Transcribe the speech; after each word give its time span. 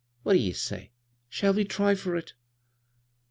What 0.23 0.33
d' 0.33 0.37
ye 0.39 0.51
say? 0.51 0.89
Shall 1.29 1.53
we 1.53 1.63
try 1.63 1.93
for 1.93 2.15
it?" 2.15 2.33